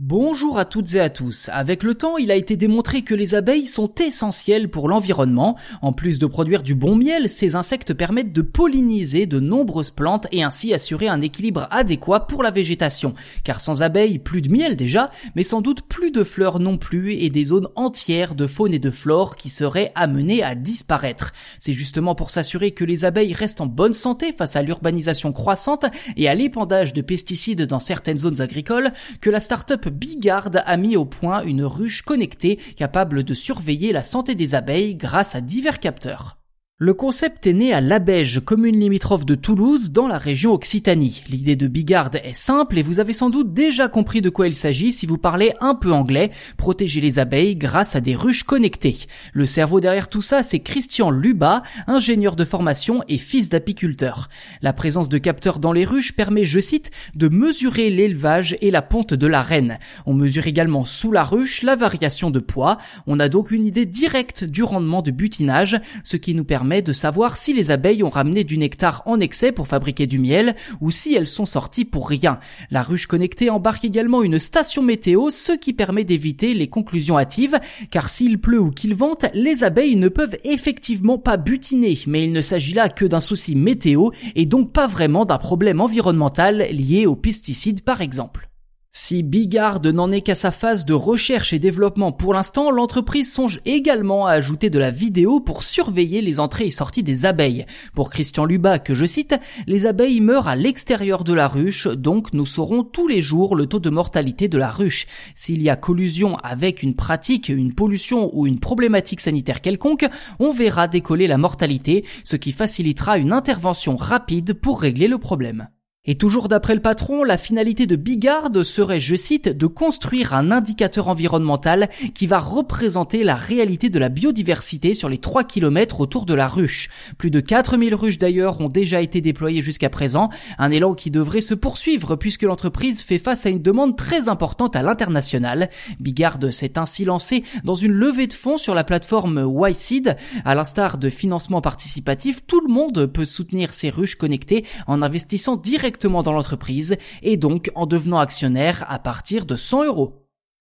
Bonjour 0.00 0.60
à 0.60 0.64
toutes 0.64 0.94
et 0.94 1.00
à 1.00 1.10
tous. 1.10 1.50
Avec 1.52 1.82
le 1.82 1.92
temps, 1.92 2.18
il 2.18 2.30
a 2.30 2.36
été 2.36 2.56
démontré 2.56 3.02
que 3.02 3.16
les 3.16 3.34
abeilles 3.34 3.66
sont 3.66 3.92
essentielles 3.96 4.70
pour 4.70 4.88
l'environnement. 4.88 5.56
En 5.82 5.92
plus 5.92 6.20
de 6.20 6.26
produire 6.26 6.62
du 6.62 6.76
bon 6.76 6.94
miel, 6.94 7.28
ces 7.28 7.56
insectes 7.56 7.94
permettent 7.94 8.32
de 8.32 8.42
polliniser 8.42 9.26
de 9.26 9.40
nombreuses 9.40 9.90
plantes 9.90 10.28
et 10.30 10.44
ainsi 10.44 10.72
assurer 10.72 11.08
un 11.08 11.20
équilibre 11.20 11.66
adéquat 11.72 12.28
pour 12.28 12.44
la 12.44 12.52
végétation. 12.52 13.14
Car 13.42 13.60
sans 13.60 13.82
abeilles, 13.82 14.20
plus 14.20 14.40
de 14.40 14.52
miel 14.52 14.76
déjà, 14.76 15.10
mais 15.34 15.42
sans 15.42 15.62
doute 15.62 15.82
plus 15.82 16.12
de 16.12 16.22
fleurs 16.22 16.60
non 16.60 16.78
plus 16.78 17.14
et 17.14 17.28
des 17.28 17.46
zones 17.46 17.68
entières 17.74 18.36
de 18.36 18.46
faune 18.46 18.74
et 18.74 18.78
de 18.78 18.92
flore 18.92 19.34
qui 19.34 19.48
seraient 19.48 19.90
amenées 19.96 20.44
à 20.44 20.54
disparaître. 20.54 21.32
C'est 21.58 21.72
justement 21.72 22.14
pour 22.14 22.30
s'assurer 22.30 22.70
que 22.70 22.84
les 22.84 23.04
abeilles 23.04 23.32
restent 23.32 23.60
en 23.60 23.66
bonne 23.66 23.94
santé 23.94 24.30
face 24.30 24.54
à 24.54 24.62
l'urbanisation 24.62 25.32
croissante 25.32 25.86
et 26.16 26.28
à 26.28 26.36
l'épandage 26.36 26.92
de 26.92 27.02
pesticides 27.02 27.62
dans 27.62 27.80
certaines 27.80 28.18
zones 28.18 28.40
agricoles 28.40 28.92
que 29.20 29.28
la 29.28 29.40
start-up 29.40 29.87
Bigard 29.90 30.50
a 30.64 30.76
mis 30.76 30.96
au 30.96 31.04
point 31.04 31.42
une 31.42 31.64
ruche 31.64 32.02
connectée 32.02 32.56
capable 32.76 33.22
de 33.22 33.34
surveiller 33.34 33.92
la 33.92 34.02
santé 34.02 34.34
des 34.34 34.54
abeilles 34.54 34.94
grâce 34.94 35.34
à 35.34 35.40
divers 35.40 35.80
capteurs. 35.80 36.38
Le 36.80 36.94
concept 36.94 37.44
est 37.48 37.54
né 37.54 37.72
à 37.72 37.80
Labège, 37.80 38.40
commune 38.44 38.78
limitrophe 38.78 39.26
de 39.26 39.34
Toulouse, 39.34 39.90
dans 39.90 40.06
la 40.06 40.16
région 40.16 40.52
Occitanie. 40.52 41.24
L'idée 41.28 41.56
de 41.56 41.66
Bigard 41.66 42.12
est 42.22 42.36
simple 42.36 42.78
et 42.78 42.84
vous 42.84 43.00
avez 43.00 43.14
sans 43.14 43.30
doute 43.30 43.52
déjà 43.52 43.88
compris 43.88 44.20
de 44.20 44.30
quoi 44.30 44.46
il 44.46 44.54
s'agit 44.54 44.92
si 44.92 45.04
vous 45.04 45.18
parlez 45.18 45.54
un 45.60 45.74
peu 45.74 45.90
anglais, 45.90 46.30
protéger 46.56 47.00
les 47.00 47.18
abeilles 47.18 47.56
grâce 47.56 47.96
à 47.96 48.00
des 48.00 48.14
ruches 48.14 48.44
connectées. 48.44 48.96
Le 49.32 49.44
cerveau 49.44 49.80
derrière 49.80 50.08
tout 50.08 50.20
ça, 50.20 50.44
c'est 50.44 50.60
Christian 50.60 51.10
Luba, 51.10 51.64
ingénieur 51.88 52.36
de 52.36 52.44
formation 52.44 53.02
et 53.08 53.18
fils 53.18 53.48
d'apiculteur. 53.48 54.28
La 54.62 54.72
présence 54.72 55.08
de 55.08 55.18
capteurs 55.18 55.58
dans 55.58 55.72
les 55.72 55.84
ruches 55.84 56.14
permet, 56.14 56.44
je 56.44 56.60
cite, 56.60 56.92
de 57.16 57.26
mesurer 57.26 57.90
l'élevage 57.90 58.56
et 58.60 58.70
la 58.70 58.82
ponte 58.82 59.14
de 59.14 59.26
la 59.26 59.42
reine. 59.42 59.80
On 60.06 60.14
mesure 60.14 60.46
également 60.46 60.84
sous 60.84 61.10
la 61.10 61.24
ruche 61.24 61.62
la 61.62 61.74
variation 61.74 62.30
de 62.30 62.38
poids. 62.38 62.78
On 63.08 63.18
a 63.18 63.28
donc 63.28 63.50
une 63.50 63.66
idée 63.66 63.84
directe 63.84 64.44
du 64.44 64.62
rendement 64.62 65.02
de 65.02 65.10
butinage, 65.10 65.80
ce 66.04 66.16
qui 66.16 66.36
nous 66.36 66.44
permet 66.44 66.67
de 66.68 66.92
savoir 66.92 67.36
si 67.36 67.54
les 67.54 67.70
abeilles 67.70 68.02
ont 68.02 68.10
ramené 68.10 68.44
du 68.44 68.58
nectar 68.58 69.02
en 69.06 69.20
excès 69.20 69.52
pour 69.52 69.66
fabriquer 69.66 70.06
du 70.06 70.18
miel 70.18 70.54
ou 70.80 70.90
si 70.90 71.14
elles 71.14 71.26
sont 71.26 71.46
sorties 71.46 71.84
pour 71.84 72.08
rien. 72.08 72.36
La 72.70 72.82
ruche 72.82 73.06
connectée 73.06 73.50
embarque 73.50 73.84
également 73.84 74.22
une 74.22 74.38
station 74.38 74.82
météo, 74.82 75.30
ce 75.32 75.52
qui 75.52 75.72
permet 75.72 76.04
d'éviter 76.04 76.54
les 76.54 76.68
conclusions 76.68 77.18
hâtives, 77.18 77.58
car 77.90 78.08
s'il 78.08 78.38
pleut 78.38 78.60
ou 78.60 78.70
qu'il 78.70 78.94
vente, 78.94 79.26
les 79.34 79.64
abeilles 79.64 79.96
ne 79.96 80.08
peuvent 80.08 80.36
effectivement 80.44 81.18
pas 81.18 81.36
butiner, 81.36 81.98
mais 82.06 82.24
il 82.24 82.32
ne 82.32 82.40
s'agit 82.40 82.74
là 82.74 82.88
que 82.88 83.04
d'un 83.04 83.20
souci 83.20 83.56
météo 83.56 84.10
et 84.36 84.46
donc 84.46 84.72
pas 84.72 84.86
vraiment 84.86 85.24
d'un 85.24 85.38
problème 85.38 85.80
environnemental 85.80 86.68
lié 86.70 87.06
aux 87.06 87.16
pesticides 87.16 87.82
par 87.82 88.00
exemple. 88.00 88.47
Si 88.90 89.22
Bigard 89.22 89.80
n'en 89.82 90.10
est 90.10 90.22
qu'à 90.22 90.34
sa 90.34 90.50
phase 90.50 90.86
de 90.86 90.94
recherche 90.94 91.52
et 91.52 91.58
développement 91.58 92.10
pour 92.10 92.32
l'instant, 92.32 92.70
l'entreprise 92.70 93.30
songe 93.30 93.60
également 93.66 94.26
à 94.26 94.32
ajouter 94.32 94.70
de 94.70 94.78
la 94.78 94.90
vidéo 94.90 95.40
pour 95.40 95.62
surveiller 95.62 96.22
les 96.22 96.40
entrées 96.40 96.66
et 96.66 96.70
sorties 96.70 97.02
des 97.02 97.26
abeilles. 97.26 97.66
Pour 97.94 98.08
Christian 98.08 98.46
Luba, 98.46 98.78
que 98.78 98.94
je 98.94 99.04
cite, 99.04 99.34
les 99.66 99.84
abeilles 99.84 100.22
meurent 100.22 100.48
à 100.48 100.56
l'extérieur 100.56 101.22
de 101.22 101.34
la 101.34 101.48
ruche, 101.48 101.86
donc 101.86 102.32
nous 102.32 102.46
saurons 102.46 102.82
tous 102.82 103.06
les 103.06 103.20
jours 103.20 103.56
le 103.56 103.66
taux 103.66 103.78
de 103.78 103.90
mortalité 103.90 104.48
de 104.48 104.58
la 104.58 104.70
ruche. 104.70 105.06
S'il 105.34 105.62
y 105.62 105.68
a 105.68 105.76
collusion 105.76 106.36
avec 106.38 106.82
une 106.82 106.96
pratique, 106.96 107.50
une 107.50 107.74
pollution 107.74 108.30
ou 108.32 108.46
une 108.46 108.58
problématique 108.58 109.20
sanitaire 109.20 109.60
quelconque, 109.60 110.08
on 110.38 110.50
verra 110.50 110.88
décoller 110.88 111.26
la 111.26 111.38
mortalité, 111.38 112.04
ce 112.24 112.36
qui 112.36 112.52
facilitera 112.52 113.18
une 113.18 113.34
intervention 113.34 113.96
rapide 113.96 114.54
pour 114.54 114.80
régler 114.80 115.08
le 115.08 115.18
problème. 115.18 115.68
Et 116.10 116.14
toujours 116.14 116.48
d'après 116.48 116.74
le 116.74 116.80
patron, 116.80 117.22
la 117.22 117.36
finalité 117.36 117.86
de 117.86 117.94
Bigard 117.94 118.48
serait, 118.64 118.98
je 118.98 119.14
cite, 119.14 119.50
de 119.50 119.66
construire 119.66 120.32
un 120.32 120.50
indicateur 120.50 121.08
environnemental 121.08 121.90
qui 122.14 122.26
va 122.26 122.38
représenter 122.38 123.24
la 123.24 123.34
réalité 123.34 123.90
de 123.90 123.98
la 123.98 124.08
biodiversité 124.08 124.94
sur 124.94 125.10
les 125.10 125.18
3 125.18 125.44
km 125.44 126.00
autour 126.00 126.24
de 126.24 126.32
la 126.32 126.48
ruche. 126.48 126.88
Plus 127.18 127.30
de 127.30 127.40
4000 127.40 127.94
ruches 127.94 128.16
d'ailleurs 128.16 128.62
ont 128.62 128.70
déjà 128.70 129.02
été 129.02 129.20
déployées 129.20 129.60
jusqu'à 129.60 129.90
présent, 129.90 130.30
un 130.56 130.70
élan 130.70 130.94
qui 130.94 131.10
devrait 131.10 131.42
se 131.42 131.52
poursuivre 131.52 132.16
puisque 132.16 132.44
l'entreprise 132.44 133.02
fait 133.02 133.18
face 133.18 133.44
à 133.44 133.50
une 133.50 133.60
demande 133.60 133.94
très 133.94 134.30
importante 134.30 134.76
à 134.76 134.82
l'international. 134.82 135.68
Bigard 136.00 136.38
s'est 136.50 136.78
ainsi 136.78 137.04
lancé 137.04 137.44
dans 137.64 137.74
une 137.74 137.92
levée 137.92 138.28
de 138.28 138.32
fonds 138.32 138.56
sur 138.56 138.74
la 138.74 138.82
plateforme 138.82 139.46
YSeed. 139.46 140.16
À 140.46 140.54
l'instar 140.54 140.96
de 140.96 141.10
financement 141.10 141.60
participatif, 141.60 142.46
tout 142.46 142.62
le 142.66 142.72
monde 142.72 143.04
peut 143.04 143.26
soutenir 143.26 143.74
ces 143.74 143.90
ruches 143.90 144.16
connectées 144.16 144.64
en 144.86 145.02
investissant 145.02 145.58
dans 146.06 146.32
l'entreprise 146.32 146.96
et 147.22 147.36
donc 147.36 147.70
en 147.74 147.86
devenant 147.86 148.18
actionnaire 148.18 148.84
à 148.88 148.98
partir 148.98 149.46
de 149.46 149.56
100 149.56 149.84
euros. 149.84 150.27